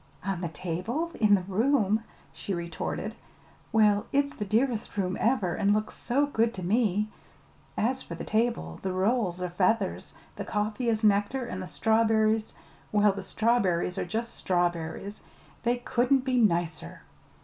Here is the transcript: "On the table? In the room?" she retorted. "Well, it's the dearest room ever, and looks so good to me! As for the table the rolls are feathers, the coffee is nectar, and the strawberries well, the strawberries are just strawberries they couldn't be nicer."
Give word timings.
"On 0.25 0.41
the 0.41 0.49
table? 0.49 1.11
In 1.19 1.35
the 1.35 1.43
room?" 1.43 2.03
she 2.33 2.55
retorted. 2.55 3.13
"Well, 3.71 4.07
it's 4.11 4.35
the 4.35 4.45
dearest 4.45 4.97
room 4.97 5.15
ever, 5.19 5.53
and 5.53 5.75
looks 5.75 5.93
so 5.93 6.25
good 6.25 6.55
to 6.55 6.63
me! 6.63 7.09
As 7.77 8.01
for 8.01 8.15
the 8.15 8.23
table 8.23 8.79
the 8.81 8.93
rolls 8.93 9.43
are 9.43 9.49
feathers, 9.51 10.15
the 10.37 10.43
coffee 10.43 10.89
is 10.89 11.03
nectar, 11.03 11.45
and 11.45 11.61
the 11.61 11.67
strawberries 11.67 12.55
well, 12.91 13.11
the 13.13 13.21
strawberries 13.21 13.99
are 13.99 14.05
just 14.05 14.33
strawberries 14.33 15.21
they 15.61 15.77
couldn't 15.77 16.25
be 16.25 16.37
nicer." 16.41 17.03